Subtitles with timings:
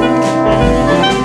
[0.00, 1.19] Música